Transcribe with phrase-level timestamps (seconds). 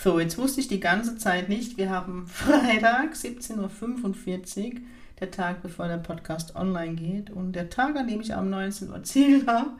[0.00, 4.80] So, jetzt wusste ich die ganze Zeit nicht, wir haben Freitag 17.45 Uhr,
[5.18, 8.90] der Tag bevor der Podcast online geht und der Tag, an dem ich am 19
[8.90, 9.70] Uhr Ziel habe,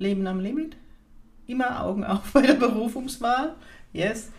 [0.00, 0.76] Leben am Limit,
[1.46, 3.54] immer Augen auf bei der Berufungswahl.
[3.92, 4.32] Yes.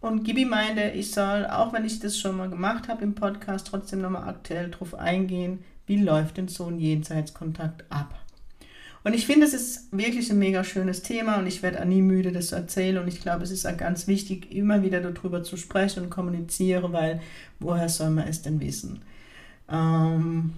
[0.00, 3.68] Und Gibi meinte, ich soll, auch wenn ich das schon mal gemacht habe im Podcast,
[3.68, 8.18] trotzdem nochmal aktuell drauf eingehen, wie läuft denn so ein Jenseitskontakt ab?
[9.06, 12.32] Und ich finde, es ist wirklich ein mega schönes Thema und ich werde nie müde,
[12.32, 12.98] das zu erzählen.
[12.98, 16.92] Und ich glaube, es ist auch ganz wichtig, immer wieder darüber zu sprechen und kommunizieren,
[16.92, 17.20] weil
[17.60, 19.02] woher soll man es denn wissen?
[19.70, 20.54] Ähm,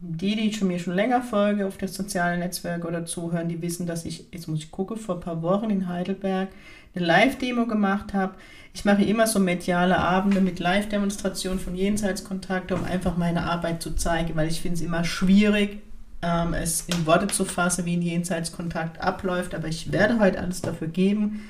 [0.00, 3.86] die, die schon mir schon länger folgen auf der sozialen Netzwerke oder zuhören, die wissen,
[3.86, 6.48] dass ich, jetzt muss ich gucken, vor ein paar Wochen in Heidelberg
[6.94, 8.36] eine Live-Demo gemacht habe.
[8.72, 13.94] Ich mache immer so mediale Abende mit Live-Demonstrationen von Jenseitskontakte, um einfach meine Arbeit zu
[13.94, 15.80] zeigen, weil ich finde es immer schwierig,
[16.26, 20.60] ähm, es in Worte zu fassen, wie ein Jenseitskontakt abläuft, aber ich werde heute alles
[20.60, 21.48] dafür geben.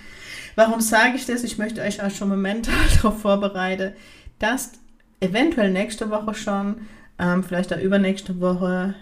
[0.54, 1.44] Warum sage ich das?
[1.44, 3.92] Ich möchte euch auch schon mental darauf vorbereiten,
[4.38, 4.72] dass
[5.20, 6.76] eventuell nächste Woche schon
[7.18, 8.94] ähm, vielleicht auch übernächste Woche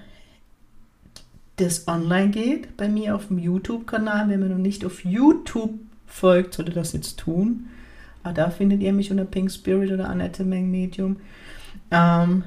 [1.57, 4.29] das online geht bei mir auf dem YouTube-Kanal.
[4.29, 5.75] Wenn man noch nicht auf YouTube
[6.07, 7.69] folgt, sollte das jetzt tun.
[8.23, 11.17] Aber da findet ihr mich unter Pink Spirit oder Annette Meng Medium.
[11.91, 12.45] Ähm,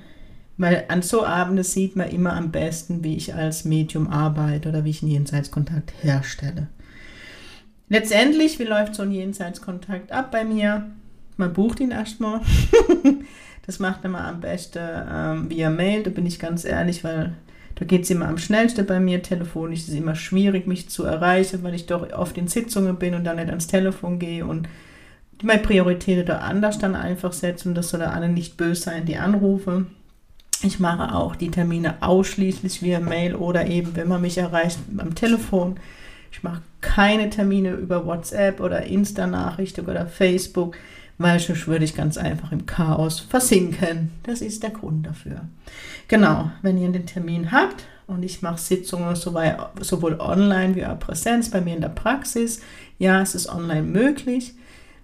[0.58, 4.84] weil an so Abenden sieht man immer am besten, wie ich als Medium arbeite oder
[4.84, 6.68] wie ich einen Jenseitskontakt herstelle.
[7.90, 10.88] Letztendlich, wie läuft so ein Jenseitskontakt ab bei mir?
[11.38, 12.42] Man bucht ihn erstmal.
[13.68, 17.34] Das macht man am besten ähm, via Mail, da bin ich ganz ehrlich, weil
[17.76, 19.22] da geht es immer am schnellsten bei mir.
[19.22, 23.14] Telefonisch ist es immer schwierig, mich zu erreichen, weil ich doch oft in Sitzungen bin
[23.14, 24.70] und dann nicht ans Telefon gehe und
[25.44, 27.70] meine Prioritäten da anders dann einfach setzen.
[27.70, 29.86] Und das soll da alle nicht böse sein, die Anrufe.
[30.64, 35.14] Ich mache auch die Termine ausschließlich via Mail oder eben, wenn man mich erreicht, am
[35.14, 35.78] Telefon.
[36.32, 40.76] Ich mache keine Termine über WhatsApp oder Insta-Nachrichten oder Facebook
[41.18, 44.12] weil sonst würde ich ganz einfach im Chaos versinken.
[44.24, 45.42] Das ist der Grund dafür.
[46.08, 51.50] Genau, wenn ihr den Termin habt und ich mache Sitzungen sowohl online wie auch Präsenz
[51.50, 52.62] bei mir in der Praxis,
[53.00, 54.54] ja, es ist online möglich,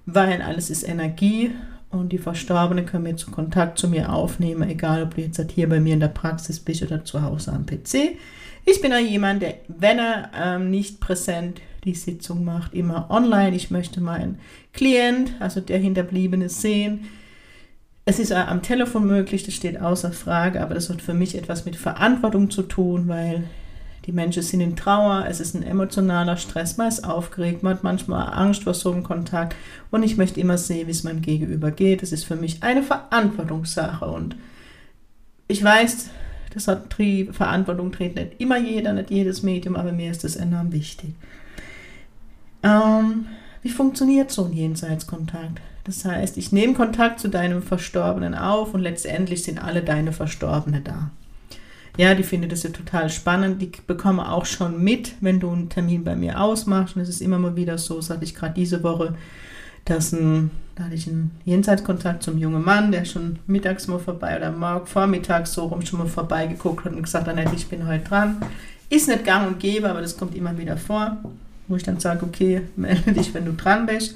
[0.05, 1.51] weil alles ist Energie
[1.93, 5.69] und die Verstorbenen können mir zu Kontakt zu mir aufnehmen, egal ob du jetzt hier
[5.69, 8.17] bei mir in der Praxis bist oder zu Hause am PC.
[8.65, 13.55] Ich bin auch jemand, der, wenn er ähm, nicht präsent die Sitzung macht, immer online.
[13.55, 14.39] Ich möchte meinen
[14.71, 17.09] Klient, also der Hinterbliebene, sehen.
[18.05, 21.65] Es ist am Telefon möglich, das steht außer Frage, aber das hat für mich etwas
[21.65, 23.45] mit Verantwortung zu tun, weil
[24.05, 27.83] die Menschen sind in Trauer, es ist ein emotionaler Stress, man ist aufgeregt, man hat
[27.83, 29.55] manchmal Angst vor so einem Kontakt
[29.91, 32.01] und ich möchte immer sehen, wie es meinem Gegenüber geht.
[32.01, 34.35] Das ist für mich eine Verantwortungssache und
[35.47, 36.09] ich weiß,
[36.53, 36.93] das hat
[37.31, 41.13] Verantwortung trägt nicht immer jeder, nicht jedes Medium, aber mir ist das enorm wichtig.
[42.61, 43.25] Ähm,
[43.61, 45.61] wie funktioniert so ein Jenseitskontakt?
[45.85, 50.81] Das heißt, ich nehme Kontakt zu deinem Verstorbenen auf und letztendlich sind alle deine Verstorbene
[50.81, 51.11] da.
[51.97, 53.61] Ja, die finde das ja total spannend.
[53.61, 56.95] Die bekomme auch schon mit, wenn du einen Termin bei mir ausmachst.
[56.95, 59.15] Und es ist immer mal wieder so, das hatte ich gerade diese Woche,
[59.85, 64.37] dass ein, da hatte ich einen Jenseitskontakt zum jungen Mann, der schon mittags mal vorbei
[64.37, 68.05] oder morgen vormittags so rum schon mal vorbeigeguckt hat und gesagt hat, ich bin heute
[68.05, 68.37] dran.
[68.89, 71.17] Ist nicht gang und gäbe, aber das kommt immer wieder vor
[71.67, 74.15] wo ich dann sage, okay, melde dich, wenn du dran bist.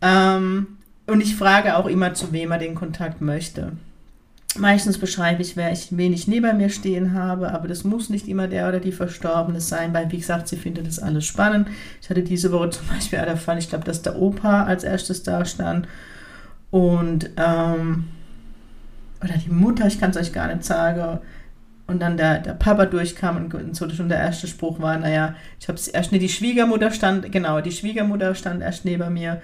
[0.00, 3.72] Ähm, und ich frage auch immer, zu wem er den Kontakt möchte.
[4.58, 8.28] Meistens beschreibe ich, wer ich, wen ich neben mir stehen habe, aber das muss nicht
[8.28, 11.68] immer der oder die Verstorbene sein, weil, wie gesagt, sie findet das alles spannend.
[12.02, 15.22] Ich hatte diese Woche zum Beispiel der Fall, ich glaube, dass der Opa als erstes
[15.22, 15.88] da stand
[16.70, 18.04] und, ähm,
[19.22, 21.20] oder die Mutter, ich kann es euch gar nicht sagen,
[21.86, 25.68] und dann der, der Papa durchkam und so schon der erste Spruch war, naja, ich
[25.68, 29.40] habe es erst, nee, die Schwiegermutter stand, genau, die Schwiegermutter stand erst neben mir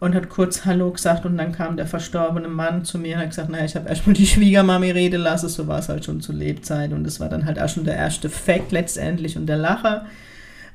[0.00, 3.30] und hat kurz Hallo gesagt und dann kam der verstorbene Mann zu mir und hat
[3.30, 6.34] gesagt, naja, ich habe erstmal die Schwiegermami reden lassen, so war es halt schon zur
[6.34, 10.06] Lebzeit und das war dann halt auch schon der erste Fakt letztendlich und der Lacher.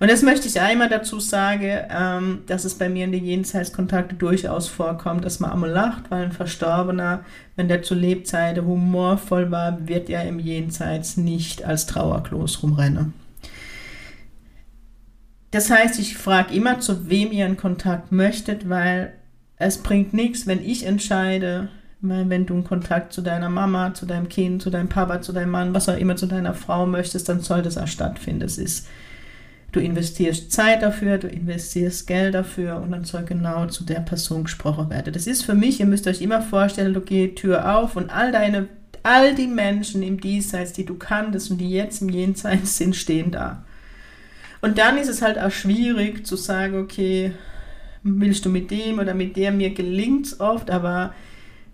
[0.02, 4.18] Und das möchte ich einmal dazu sagen, ähm, dass es bei mir in den Jenseitskontakten
[4.18, 7.26] durchaus vorkommt, dass man einmal lacht, weil ein Verstorbener,
[7.58, 13.14] wenn der zu Lebzeiten humorvoll war, wird er im Jenseits nicht als Trauerklos rumrennen.
[15.52, 19.14] Das heißt, ich frage immer, zu wem ihr einen Kontakt möchtet, weil
[19.58, 21.70] es bringt nichts, wenn ich entscheide,
[22.02, 25.52] wenn du einen Kontakt zu deiner Mama, zu deinem Kind, zu deinem Papa, zu deinem
[25.52, 28.44] Mann, was auch immer, zu deiner Frau möchtest, dann soll das auch stattfinden.
[28.44, 28.88] Es ist,
[29.74, 34.46] du investierst Zeit dafür, du investierst Geld dafür und dann soll genau zu der Person
[34.46, 35.14] gesprochen werden.
[35.14, 38.32] Das ist für mich, ihr müsst euch immer vorstellen, du gehst Tür auf und all
[38.32, 38.70] deine,
[39.04, 43.32] all die Menschen im Diesseits, die du kanntest und die jetzt im Jenseits sind, stehen
[43.32, 43.64] da.
[44.62, 47.32] Und dann ist es halt auch schwierig zu sagen, okay,
[48.04, 51.14] willst du mit dem oder mit der, mir gelingt es oft, aber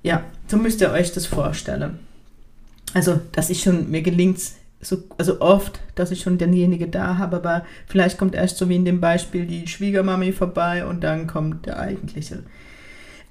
[0.04, 2.00] ja, so müsst ihr euch das vorstellen.
[2.94, 7.18] Also, dass ich schon, mir gelingt es so, also oft, dass ich schon denjenige da
[7.18, 11.26] habe, aber vielleicht kommt erst so wie in dem Beispiel die Schwiegermami vorbei und dann
[11.28, 12.44] kommt der eigentliche.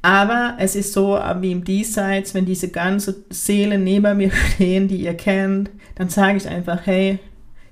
[0.02, 5.02] Aber es ist so, wie im Diesseits, wenn diese ganze Seelen neben mir stehen, die
[5.02, 7.20] ihr kennt, dann sage ich einfach, hey,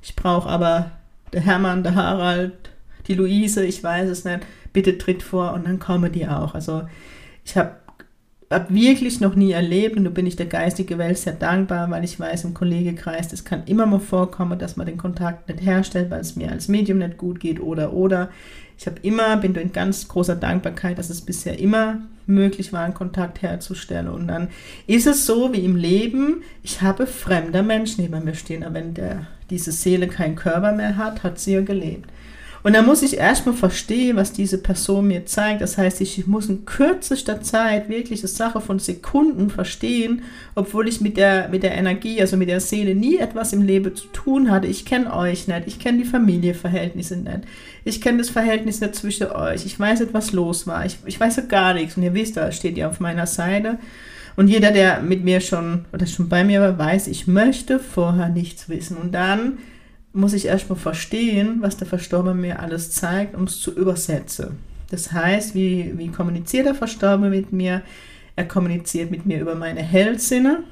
[0.01, 0.93] ich brauche aber
[1.33, 2.53] der Hermann, der Harald,
[3.07, 4.41] die Luise, ich weiß es nicht,
[4.73, 6.55] bitte tritt vor und dann kommen die auch.
[6.55, 6.83] Also
[7.45, 7.73] ich habe
[8.53, 12.05] habe wirklich noch nie erlebt und da bin ich der geistigen Welt sehr dankbar, weil
[12.05, 16.11] ich weiß, im Kollegekreis, das kann immer mal vorkommen, dass man den Kontakt nicht herstellt,
[16.11, 18.31] weil es mir als Medium nicht gut geht oder oder.
[18.79, 22.95] Ich habe immer, bin in ganz großer Dankbarkeit, dass es bisher immer möglich war, einen
[22.95, 24.09] Kontakt herzustellen.
[24.09, 24.49] Und dann
[24.87, 28.95] ist es so wie im Leben, ich habe fremder Menschen neben mir stehen, aber wenn
[28.95, 32.09] der, diese Seele keinen Körper mehr hat, hat sie ja gelebt.
[32.65, 35.63] Und dann muss ich erstmal verstehen, was diese Person mir zeigt.
[35.63, 40.23] Das heißt, ich muss in kürzester Zeit wirklich eine Sache von Sekunden verstehen,
[40.55, 43.97] obwohl ich mit der, mit der Energie, also mit der Seele nie etwas im Leben
[43.97, 44.69] zu tun hatte.
[44.69, 47.41] Ich kenne euch nicht, ich kenne die Familienverhältnisse nicht,
[47.85, 51.19] ich kenne das Verhältnis nicht zwischen euch, ich weiß nicht, was los war, ich, ich
[51.19, 51.97] weiß ja gar nichts.
[51.97, 53.79] Und ihr wisst, da steht ihr auf meiner Seite.
[54.37, 58.29] Und jeder, der mit mir schon oder schon bei mir war, weiß, ich möchte vorher
[58.29, 58.97] nichts wissen.
[58.97, 59.59] Und dann
[60.13, 64.59] muss ich erstmal verstehen, was der Verstorbene mir alles zeigt, um es zu übersetzen.
[64.91, 67.83] Das heißt, wie, wie kommuniziert der Verstorbene mit mir?
[68.37, 70.65] Er kommuniziert mit mir über meine Hellsinne.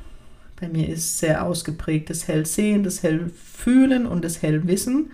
[0.61, 5.11] Bei mir ist sehr ausgeprägt das Hellsehen, das Hellfühlen und das Hellwissen.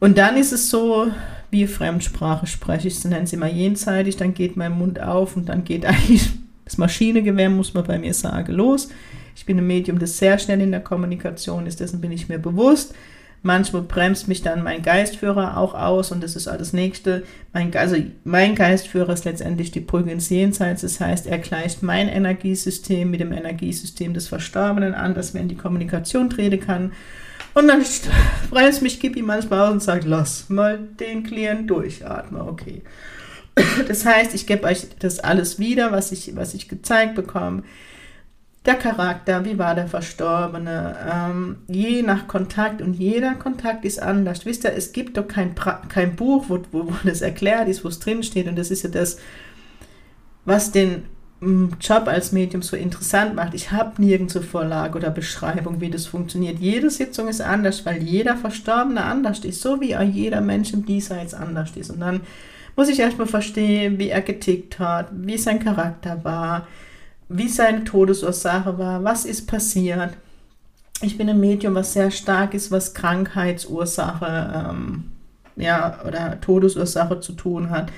[0.00, 1.08] Und dann ist es so,
[1.50, 5.64] wie Fremdsprache spreche ich, nenne es immer jenseitig, dann geht mein Mund auf und dann
[5.64, 6.30] geht eigentlich
[6.64, 8.88] das Maschinegewehr, muss man bei mir sagen, los.
[9.34, 12.38] Ich bin ein Medium, das sehr schnell in der Kommunikation ist, dessen bin ich mir
[12.38, 12.94] bewusst.
[13.42, 17.22] Manchmal bremst mich dann mein Geistführer auch aus und das ist das Nächste.
[17.54, 20.82] Mein, also mein Geistführer ist letztendlich die Brücke ins Jenseits.
[20.82, 25.48] Das heißt, er gleicht mein Energiesystem mit dem Energiesystem des Verstorbenen an, dass wir in
[25.48, 26.92] die Kommunikation treten kann.
[27.54, 27.82] Und dann
[28.50, 32.82] bremst mich Kippi manchmal aus und sagt, lass mal den Klient durchatmen, okay.
[33.88, 37.62] Das heißt, ich gebe euch das alles wieder, was ich, was ich gezeigt bekomme
[38.66, 44.44] der Charakter, wie war der Verstorbene, ähm, je nach Kontakt und jeder Kontakt ist anders.
[44.44, 45.54] Wisst ihr, es gibt doch kein,
[45.88, 48.90] kein Buch, wo, wo, wo das erklärt ist, wo es drinsteht und das ist ja
[48.90, 49.18] das,
[50.44, 51.04] was den
[51.40, 53.54] mm, Job als Medium so interessant macht.
[53.54, 56.58] Ich habe nirgendwo Vorlage oder Beschreibung, wie das funktioniert.
[56.58, 60.84] Jede Sitzung ist anders, weil jeder Verstorbene anders ist, so wie auch jeder Mensch im
[60.84, 61.88] Diesseits anders ist.
[61.88, 62.20] Und dann
[62.76, 66.66] muss ich erstmal verstehen, wie er getickt hat, wie sein Charakter war,
[67.28, 70.14] wie seine Todesursache war, was ist passiert.
[71.02, 75.04] Ich bin ein Medium, was sehr stark ist, was Krankheitsursache ähm,
[75.56, 77.90] ja, oder Todesursache zu tun hat,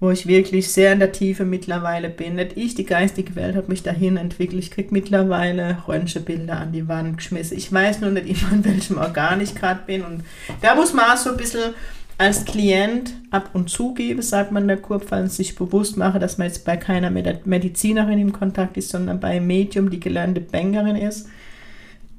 [0.00, 2.36] wo ich wirklich sehr in der Tiefe mittlerweile bin.
[2.36, 4.62] Nicht ich, die geistige Welt hat mich dahin entwickelt.
[4.62, 7.56] Ich kriege mittlerweile Röntgenbilder an die Wand geschmissen.
[7.56, 10.02] Ich weiß nur nicht immer, in welchem Organ ich gerade bin.
[10.02, 10.24] Und
[10.60, 11.74] da muss man auch so ein bisschen
[12.18, 16.46] als Klient ab und zu gebe, sagt man der Kurpfalz, sich bewusst mache, dass man
[16.46, 21.28] jetzt bei keiner Medizinerin im Kontakt ist, sondern bei einem Medium, die gelernte Bankerin ist.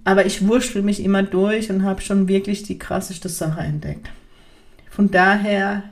[0.03, 4.09] Aber ich wurschtel mich immer durch und habe schon wirklich die krasseste Sache entdeckt.
[4.89, 5.83] Von daher,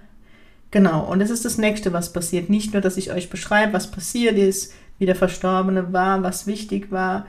[0.70, 2.50] genau, und das ist das Nächste, was passiert.
[2.50, 6.92] Nicht nur, dass ich euch beschreibe, was passiert ist, wie der Verstorbene war, was wichtig
[6.92, 7.26] war,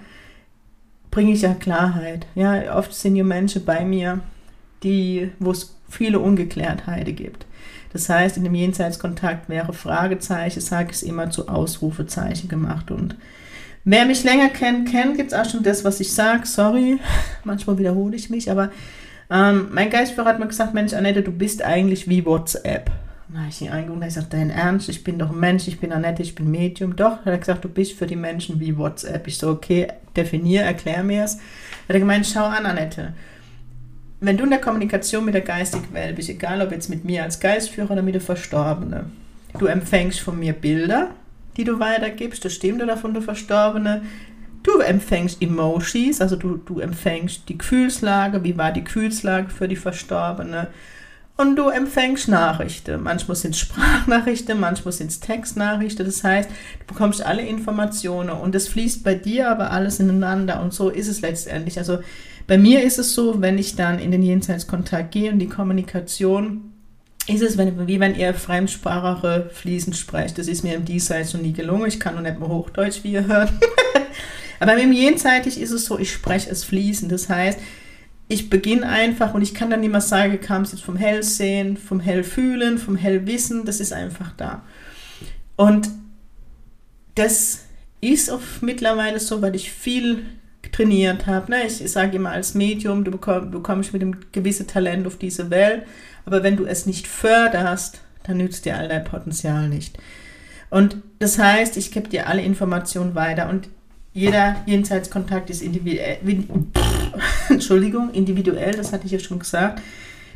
[1.11, 2.27] bringe ich ja Klarheit.
[2.35, 4.21] Ja, oft sind ja Menschen bei mir,
[4.83, 7.47] die, wo es viele Ungeklärtheiten gibt.
[7.93, 12.91] Das heißt, in dem Jenseitskontakt wäre Fragezeichen, sage ich es immer zu Ausrufezeichen gemacht.
[12.91, 13.17] Und
[13.85, 16.47] wer mich länger kennt, kennt jetzt auch schon das, was ich sage.
[16.47, 16.99] Sorry,
[17.45, 18.71] manchmal wiederhole ich mich, aber
[19.31, 22.91] ähm, mein Geistführer hat mir gesagt, Mensch, Annette, du bist eigentlich wie WhatsApp.
[23.29, 25.93] Na, ich ihn eingegangen, ich sagte, dein Ernst, ich bin doch ein Mensch, ich bin
[25.93, 26.97] Annette, ich bin Medium.
[26.97, 29.27] Doch, hat er gesagt, du bist für die Menschen wie WhatsApp.
[29.27, 31.37] Ich so, okay, definier, erklär mir es.
[31.37, 33.15] Hat er gemeint, schau an, Annette
[34.23, 37.25] wenn du in der Kommunikation mit der geistigen Welt bist, egal ob jetzt mit mir
[37.25, 39.13] als Geistführer oder mit der Verstorbenen,
[39.59, 41.11] du empfängst von mir Bilder,
[41.57, 44.03] die du weitergibst, das stimmt oder von der Verstorbenen.
[44.63, 49.77] Du empfängst Emojis, also du, du empfängst die Gefühlslage, wie war die Gefühlslage für die
[49.77, 50.69] Verstorbene.
[51.37, 53.03] und du empfängst Nachrichten.
[53.03, 56.07] Manchmal sind es Sprachnachrichten, manchmal sind es Textnachrichten.
[56.07, 60.73] Das heißt, du bekommst alle Informationen und es fließt bei dir aber alles ineinander und
[60.73, 61.77] so ist es letztendlich.
[61.77, 61.99] Also
[62.47, 66.73] bei mir ist es so, wenn ich dann in den Jenseitskontakt gehe und die Kommunikation
[67.29, 70.39] ist es, wenn, wie wenn ihr Fremdsprache fließend sprecht.
[70.39, 71.87] Das ist mir im Diesseits noch nie gelungen.
[71.87, 73.53] Ich kann noch nicht mehr Hochdeutsch, wie ihr hört.
[74.61, 77.13] aber im Jenseitig ist es so, ich spreche es fließend.
[77.13, 77.59] Das heißt,
[78.29, 82.01] ich beginne einfach und ich kann dann mehr sagen, kam es jetzt vom Hellsehen, vom
[82.01, 84.63] Hellfühlen, vom Hellwissen, das ist einfach da.
[85.57, 85.91] Und
[87.15, 87.61] das
[88.01, 90.25] ist auch mittlerweile so, weil ich viel
[90.71, 91.51] trainiert habe.
[91.51, 91.67] Ne?
[91.67, 95.51] Ich, ich sage immer als Medium, du bekomm, bekommst mit einem gewissen Talent auf diese
[95.51, 95.83] Welt,
[96.25, 99.99] aber wenn du es nicht förderst, dann nützt dir all dein Potenzial nicht.
[100.71, 103.69] Und das heißt, ich gebe dir alle Informationen weiter und
[104.15, 106.19] jeder Jenseitskontakt ist individuell,
[107.49, 109.83] Entschuldigung, individuell, das hatte ich ja schon gesagt.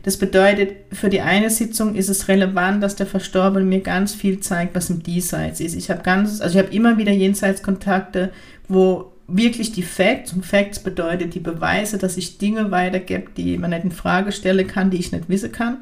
[0.02, 4.38] Das bedeutet, für die eine Sitzung ist es relevant, dass der Verstorbene mir ganz viel
[4.40, 5.75] zeigt, was im Diesseits ist.
[5.75, 8.30] Ich habe ganz, also ich habe immer wieder Jenseitskontakte,
[8.68, 13.71] wo wirklich die Facts, und Facts bedeutet die Beweise, dass ich Dinge weitergebe, die man
[13.71, 15.78] nicht in Frage stellen kann, die ich nicht wissen kann.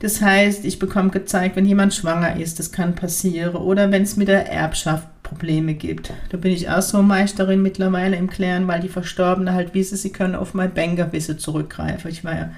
[0.00, 3.54] Das heißt, ich bekomme gezeigt, wenn jemand schwanger ist, das kann passieren.
[3.54, 6.12] Oder wenn es mit der Erbschaft Probleme gibt.
[6.30, 10.10] Da bin ich auch so Meisterin mittlerweile im Klären, weil die Verstorbenen halt wissen, sie
[10.10, 12.10] können auf mein Bankerwissen zurückgreifen.
[12.10, 12.50] Ich war ja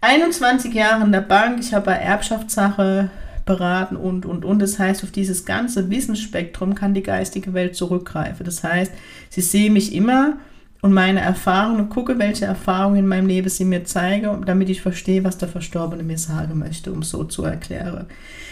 [0.00, 3.10] 21 Jahre in der Bank, ich habe bei Erbschaftssache
[3.44, 4.60] beraten und, und, und.
[4.60, 8.44] Das heißt, auf dieses ganze Wissensspektrum kann die geistige Welt zurückgreifen.
[8.44, 8.92] Das heißt,
[9.30, 10.38] sie sehen mich immer
[10.80, 15.24] und meine Erfahrungen gucke, welche Erfahrungen in meinem Leben sie mir zeigen, damit ich verstehe,
[15.24, 18.06] was der Verstorbene mir sagen möchte, um so zu erklären.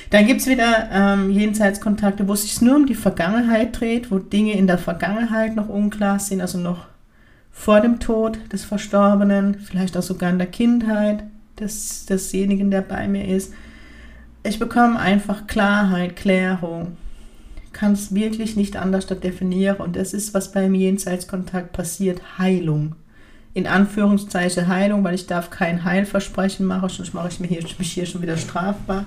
[0.09, 4.19] Dann gibt es wieder ähm, Jenseitskontakte, wo es sich nur um die Vergangenheit dreht, wo
[4.19, 6.87] Dinge in der Vergangenheit noch unklar sind, also noch
[7.51, 11.25] vor dem Tod des Verstorbenen, vielleicht auch sogar in der Kindheit
[11.61, 13.53] des, desjenigen, der bei mir ist.
[14.43, 16.97] Ich bekomme einfach Klarheit, Klärung
[17.73, 19.77] kann es wirklich nicht anders definieren.
[19.79, 22.95] Und das ist, was beim Jenseitskontakt passiert, Heilung.
[23.55, 27.93] In Anführungszeichen Heilung, weil ich darf kein Heilversprechen machen, sonst mache ich mich hier, mich
[27.93, 29.05] hier schon wieder strafbar.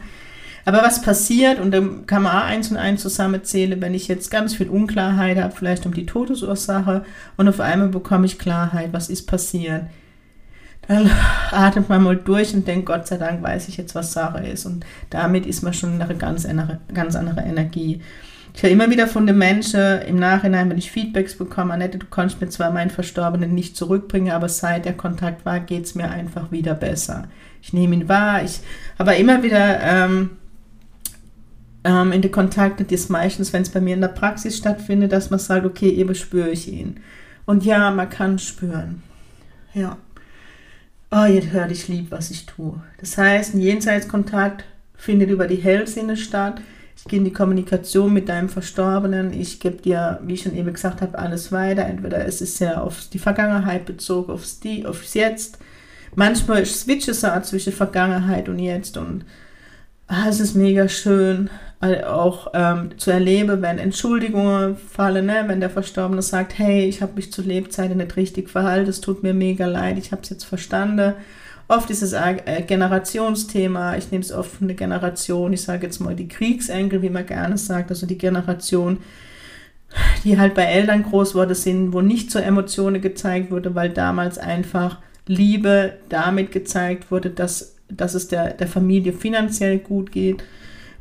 [0.66, 4.32] Aber was passiert, und dann kann man auch eins und eins zusammenzählen, wenn ich jetzt
[4.32, 7.06] ganz viel Unklarheit habe, vielleicht um die Todesursache,
[7.38, 9.84] und auf einmal bekomme ich Klarheit, was ist passiert.
[10.88, 11.10] Dann
[11.52, 14.66] atmet man mal durch und denkt, Gott sei Dank weiß ich jetzt, was Sache ist.
[14.66, 16.48] Und damit ist man schon in eine ganz
[16.94, 18.02] ganz andere Energie.
[18.56, 22.06] Ich höre immer wieder von den Menschen im Nachhinein, wenn ich Feedbacks bekomme, Annette, du
[22.06, 26.10] kannst mir zwar meinen Verstorbenen nicht zurückbringen, aber seit der Kontakt war, geht es mir
[26.10, 27.28] einfach wieder besser.
[27.62, 28.44] Ich nehme ihn wahr.
[28.44, 28.62] Ich
[28.98, 30.38] aber immer wieder ähm,
[31.84, 35.12] ähm, in die Kontakte, die ist meistens, wenn es bei mir in der Praxis stattfindet,
[35.12, 37.02] dass man sagt, okay, eben spüre ich ihn.
[37.46, 39.04] Und ja, man kann spüren.
[39.74, 39.98] Ja.
[41.16, 42.82] Oh, jetzt hört ich lieb, was ich tue.
[43.00, 46.62] Das heißt, ein Jenseitskontakt findet über die Hellsinne statt
[46.98, 50.74] ich gehe in die Kommunikation mit deinem Verstorbenen, ich gebe dir, wie ich schon eben
[50.74, 51.86] gesagt habe, alles weiter.
[51.86, 55.60] Entweder es ist sehr auf die Vergangenheit bezogen, aufs, die, aufs Jetzt.
[56.16, 59.26] Manchmal switche es auch zwischen Vergangenheit und Jetzt und
[60.08, 61.50] ah, es ist mega schön,
[62.08, 65.44] auch ähm, zu erleben, wenn Entschuldigungen fallen, ne?
[65.48, 69.24] wenn der Verstorbene sagt, hey, ich habe mich zu Lebzeiten nicht richtig verhalten, es tut
[69.24, 71.14] mir mega leid, ich habe es jetzt verstanden
[71.68, 73.98] Oft ist es ein Generationsthema.
[73.98, 77.26] Ich nehme es oft von der Generation, ich sage jetzt mal die Kriegsenkel, wie man
[77.26, 79.00] gerne sagt, also die Generation,
[80.24, 84.38] die halt bei Eltern groß wurde, sind, wo nicht so Emotionen gezeigt wurde, weil damals
[84.38, 90.44] einfach Liebe damit gezeigt wurde, dass, dass es der, der Familie finanziell gut geht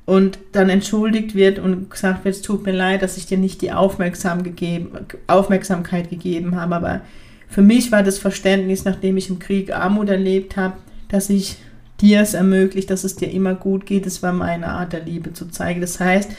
[0.07, 3.63] und dann entschuldigt wird und gesagt wird, es tut mir leid, dass ich dir nicht
[3.63, 4.91] die Aufmerksam gegeben,
[5.27, 7.01] Aufmerksamkeit gegeben habe, aber
[7.49, 10.75] für mich war das Verständnis, nachdem ich im Krieg Armut erlebt habe,
[11.09, 11.57] dass ich
[12.01, 14.07] dir es ermöglicht, dass es dir immer gut geht.
[14.07, 15.81] Das war meine Art der Liebe zu zeigen.
[15.81, 16.33] Das heißt,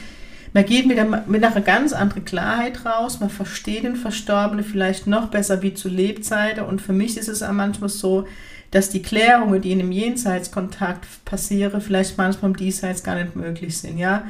[0.52, 5.06] man geht mit, der, mit einer ganz anderen Klarheit raus, man versteht den Verstorbenen vielleicht
[5.06, 6.64] noch besser wie zu Lebzeiten.
[6.64, 8.26] Und für mich ist es auch manchmal so,
[8.70, 13.78] dass die Klärungen, die in einem Jenseitskontakt passieren, vielleicht manchmal im Diesseits gar nicht möglich
[13.78, 14.24] sind, ja.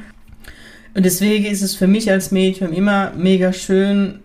[0.93, 4.19] Und deswegen ist es für mich als Medium immer mega schön,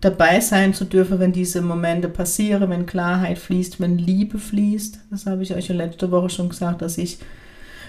[0.00, 5.00] dabei sein zu dürfen, wenn diese Momente passieren, wenn Klarheit fließt, wenn Liebe fließt.
[5.10, 7.18] Das habe ich euch ja letzte Woche schon gesagt, dass ich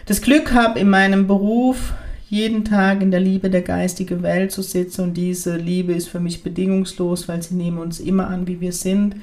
[0.05, 1.93] das Glück habe, in meinem Beruf
[2.27, 6.19] jeden Tag in der Liebe der geistigen Welt zu sitzen und diese Liebe ist für
[6.19, 9.17] mich bedingungslos, weil sie nehmen uns immer an, wie wir sind.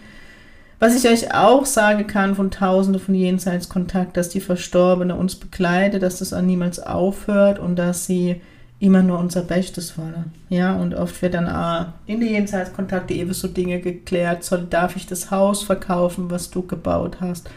[0.80, 6.02] Was ich euch auch sagen kann von Tausenden von Jenseitskontakt, dass die Verstorbene uns begleitet,
[6.02, 8.40] dass das auch niemals aufhört und dass sie
[8.80, 10.32] immer nur unser Bestes wollen.
[10.48, 14.94] Ja, und oft wird dann auch in den Jenseitskontakte eben so Dinge geklärt, soll, darf
[14.94, 17.50] ich das Haus verkaufen, was du gebaut hast?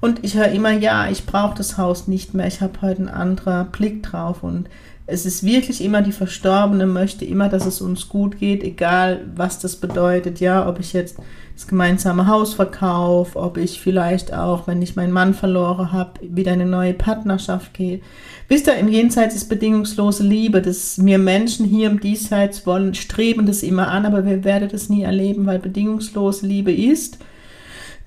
[0.00, 3.08] Und ich höre immer, ja, ich brauche das Haus nicht mehr, ich habe heute einen
[3.08, 4.42] anderen Blick drauf.
[4.42, 4.68] Und
[5.10, 9.58] es ist wirklich immer die Verstorbene möchte immer, dass es uns gut geht, egal was
[9.58, 10.38] das bedeutet.
[10.38, 11.16] Ja, ob ich jetzt
[11.54, 16.52] das gemeinsame Haus verkaufe, ob ich vielleicht auch, wenn ich meinen Mann verloren habe, wieder
[16.52, 18.00] eine neue Partnerschaft gehe.
[18.48, 20.60] Wisst ihr, im Jenseits ist bedingungslose Liebe.
[20.60, 24.90] dass wir Menschen hier im Diesseits wollen, streben das immer an, aber wir werden das
[24.90, 27.18] nie erleben, weil bedingungslose Liebe ist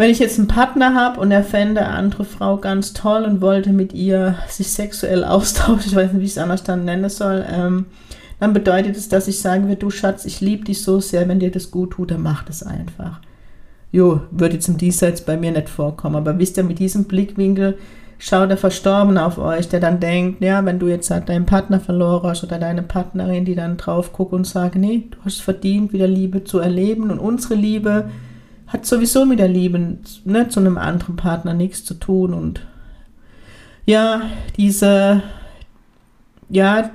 [0.01, 3.39] wenn ich jetzt einen Partner habe und er fände eine andere Frau ganz toll und
[3.39, 7.07] wollte mit ihr sich sexuell austauschen, ich weiß nicht, wie ich es anders dann nennen
[7.07, 7.85] soll, ähm,
[8.39, 11.39] dann bedeutet es, dass ich sagen würde, du Schatz, ich liebe dich so sehr, wenn
[11.39, 13.19] dir das gut tut, dann mach das einfach.
[13.91, 17.77] Jo, würde jetzt im Diesseits bei mir nicht vorkommen, aber wisst ihr, mit diesem Blickwinkel
[18.17, 21.79] schaut der Verstorbene auf euch, der dann denkt, ja, wenn du jetzt halt deinen Partner
[21.79, 25.93] verloren hast oder deine Partnerin, die dann drauf guckt und sagt, nee, du hast verdient,
[25.93, 28.09] wieder Liebe zu erleben und unsere Liebe,
[28.71, 32.61] hat sowieso mit der Liebe ne, zu einem anderen Partner nichts zu tun und
[33.85, 34.21] ja,
[34.57, 35.23] diese,
[36.49, 36.91] ja,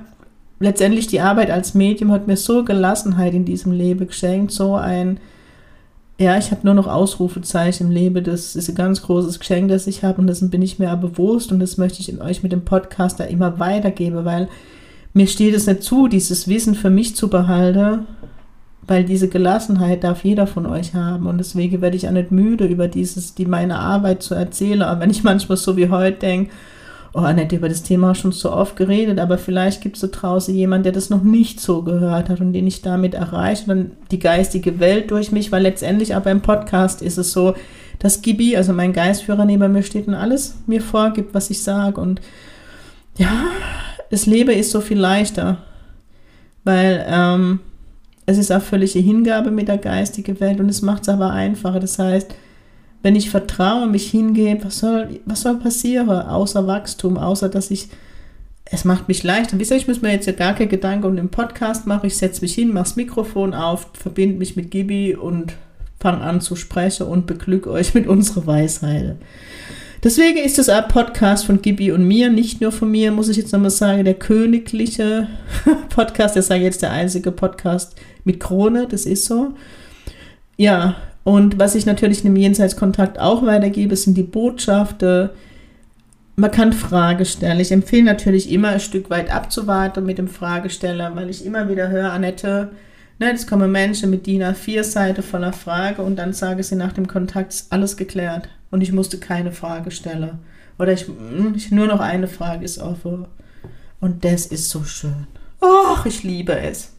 [0.59, 5.19] letztendlich die Arbeit als Medium hat mir so Gelassenheit in diesem Leben geschenkt, so ein,
[6.17, 9.85] ja, ich habe nur noch Ausrufezeichen im Leben, das ist ein ganz großes Geschenk, das
[9.85, 12.51] ich habe und dessen bin ich mir bewusst und das möchte ich in euch mit
[12.51, 14.47] dem Podcast da immer weitergeben, weil
[15.13, 18.07] mir steht es nicht zu, dieses Wissen für mich zu behalten
[18.87, 22.65] weil diese Gelassenheit darf jeder von euch haben und deswegen werde ich auch nicht müde,
[22.65, 24.81] über dieses, die meine Arbeit zu erzählen.
[24.81, 26.51] Aber wenn ich manchmal so wie heute denke,
[27.13, 30.55] oh, Annette, über das Thema schon so oft geredet, aber vielleicht gibt es so draußen
[30.55, 34.19] jemand, der das noch nicht so gehört hat und den ich damit erreiche, dann die
[34.19, 37.55] geistige Welt durch mich, weil letztendlich aber im Podcast ist es so,
[37.99, 41.99] dass Gibi, also mein Geistführer neben mir steht und alles mir vorgibt, was ich sage
[41.99, 42.21] und
[43.17, 43.45] ja,
[44.11, 45.57] das Leben ist so viel leichter,
[46.63, 47.59] weil ähm,
[48.27, 51.79] es ist auch völlige Hingabe mit der geistigen Welt und es macht es aber einfacher.
[51.79, 52.35] Das heißt,
[53.01, 57.87] wenn ich vertraue, mich hingebe, was soll, was soll passieren, außer Wachstum, außer dass ich,
[58.65, 59.57] es macht mich leichter.
[59.57, 62.07] Wisst ihr, ich muss mir jetzt ja gar keine Gedanken um den Podcast machen.
[62.07, 65.53] Ich setze mich hin, mache das Mikrofon auf, verbinde mich mit Gibi und
[65.97, 69.15] fange an zu sprechen und beglück euch mit unserer Weisheit.
[70.03, 73.37] Deswegen ist das ein Podcast von Gibi und mir, nicht nur von mir, muss ich
[73.37, 75.27] jetzt nochmal sagen, der königliche
[75.89, 79.55] Podcast, der sage jetzt der einzige Podcast mit Krone, das ist so.
[80.55, 85.31] Ja, und was ich natürlich in dem Jenseitskontakt auch weitergebe, sind die Botschaften.
[86.35, 87.59] Man kann Frage stellen.
[87.59, 91.89] Ich empfehle natürlich immer ein Stück weit abzuwarten mit dem Fragesteller, weil ich immer wieder
[91.89, 92.69] höre, Annette,
[93.17, 96.93] ne, es kommen Menschen mit DIN A4 Seite voller Frage und dann sage sie nach
[96.93, 100.39] dem Kontakt, ist alles geklärt und ich musste keine Frage stellen.
[100.79, 103.27] Oder ich, hm, ich nur noch eine Frage ist offen.
[103.99, 105.27] Und das ist so schön.
[105.61, 106.93] Och, ich liebe es.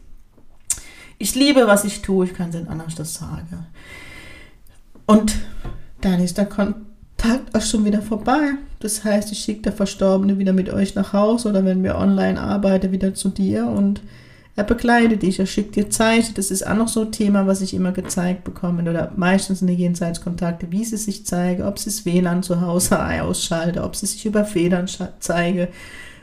[1.17, 2.25] Ich liebe, was ich tue.
[2.25, 3.65] Ich kann es nicht anders das sagen.
[5.05, 5.35] Und
[6.01, 8.53] dann ist der Kontakt auch schon wieder vorbei.
[8.79, 12.39] Das heißt, ich schicke der Verstorbene wieder mit euch nach Hause oder wenn wir online
[12.39, 14.01] arbeiten, wieder zu dir und
[14.55, 16.33] er begleitet dich, er schickt dir Zeichen.
[16.35, 19.67] Das ist auch noch so ein Thema, was ich immer gezeigt bekomme oder meistens in
[19.67, 24.05] den Jenseitskontakte, wie sie sich zeigen, ob sie das WLAN zu Hause ausschalte, ob sie
[24.05, 24.87] sich über Federn
[25.19, 25.69] zeige,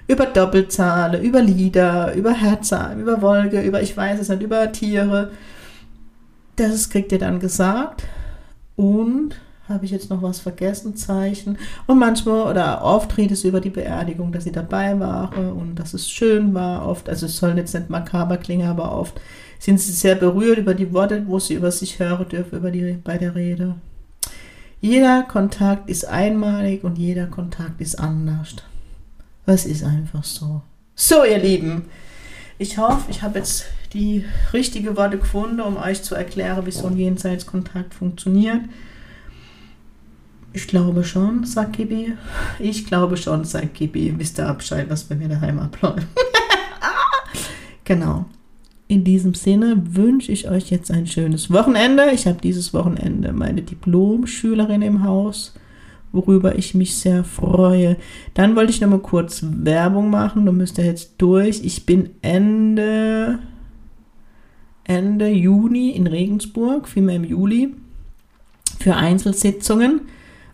[0.06, 5.30] über Doppelzahlen, über Lieder, über Herzen, über Wolke, über, ich weiß es nicht, über Tiere.
[6.56, 8.04] Das kriegt ihr dann gesagt.
[8.76, 9.34] Und
[9.68, 10.96] habe ich jetzt noch was vergessen?
[10.96, 11.58] Zeichen.
[11.86, 15.94] Und manchmal oder oft redet es über die Beerdigung, dass sie dabei waren und dass
[15.94, 16.86] es schön war.
[16.86, 19.20] Oft, also es soll jetzt nicht makaber klingen, aber oft
[19.58, 22.98] sind sie sehr berührt über die Worte, wo sie über sich hören dürfen, über die,
[23.02, 23.74] bei der Rede.
[24.80, 28.56] Jeder Kontakt ist einmalig und jeder Kontakt ist anders.
[29.46, 30.62] Es ist einfach so.
[30.94, 31.86] So, ihr Lieben,
[32.58, 36.86] ich hoffe, ich habe jetzt die richtigen Worte gefunden, um euch zu erklären, wie so
[36.86, 38.60] ein Jenseitskontakt funktioniert.
[40.56, 42.14] Ich glaube schon, sagt Gibi.
[42.58, 44.14] Ich glaube schon, sagt Gibi.
[44.16, 46.06] Wisst ihr Abscheid, was bei mir daheim abläuft.
[47.84, 48.24] genau.
[48.88, 52.10] In diesem Sinne wünsche ich euch jetzt ein schönes Wochenende.
[52.14, 55.52] Ich habe dieses Wochenende meine Diplom-Schülerin im Haus
[56.12, 57.98] worüber ich mich sehr freue.
[58.32, 60.46] Dann wollte ich noch mal kurz Werbung machen.
[60.46, 61.62] Du müsst ja jetzt durch.
[61.62, 63.40] Ich bin Ende,
[64.84, 67.74] Ende Juni in Regensburg, vielmehr im Juli,
[68.80, 70.00] für Einzelsitzungen.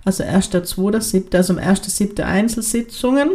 [0.05, 2.21] Also 1.2.7., also am 1.7.
[2.23, 3.31] Einzelsitzungen,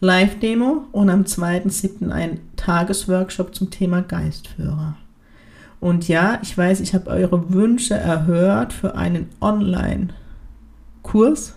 [0.00, 2.10] Live-Demo und am 2.7.
[2.10, 4.96] ein Tagesworkshop zum Thema Geistführer.
[5.78, 10.08] Und ja, ich weiß, ich habe eure Wünsche erhört für einen Online-
[11.06, 11.54] Kurs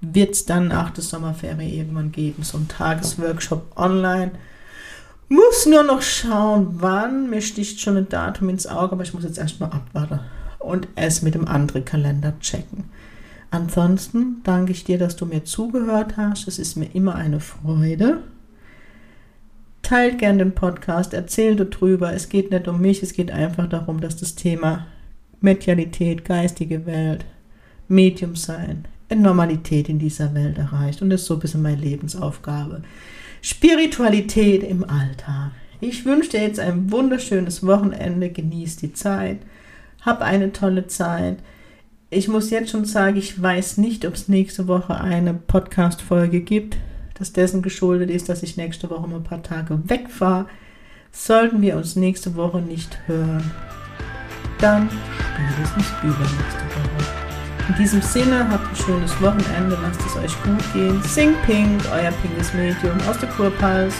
[0.00, 4.32] wird es dann nach der Sommerferien irgendwann geben, so ein Tagesworkshop online.
[5.28, 7.28] Muss nur noch schauen, wann.
[7.28, 10.20] Mir sticht schon ein Datum ins Auge, aber ich muss jetzt erstmal abwarten
[10.66, 12.84] und es mit dem anderen Kalender checken.
[13.50, 16.48] Ansonsten danke ich dir, dass du mir zugehört hast.
[16.48, 18.22] Es ist mir immer eine Freude.
[19.82, 22.12] Teilt gern den Podcast, erzählt darüber.
[22.12, 24.86] Es geht nicht um mich, es geht einfach darum, dass das Thema
[25.40, 27.24] Medialität, geistige Welt,
[27.88, 31.02] Medium sein, Normalität in dieser Welt erreicht.
[31.02, 32.82] Und das ist so ein bisschen meine Lebensaufgabe.
[33.42, 35.52] Spiritualität im Alltag.
[35.80, 38.30] Ich wünsche dir jetzt ein wunderschönes Wochenende.
[38.30, 39.38] Genieß die Zeit.
[40.06, 41.38] Hab eine tolle Zeit.
[42.08, 46.78] Ich muss jetzt schon sagen, ich weiß nicht, ob es nächste Woche eine Podcast-Folge gibt
[47.18, 50.46] das dessen geschuldet ist, dass ich nächste Woche mal ein paar Tage wegfahre.
[51.12, 53.50] Sollten wir uns nächste Woche nicht hören,
[54.58, 54.88] dann
[55.18, 57.68] spätestens übernächste Woche.
[57.68, 61.02] In diesem Sinne, habt ein schönes Wochenende, lasst es euch gut gehen.
[61.02, 63.98] Sing Pink, euer pinkes Medium aus der Kurpalst.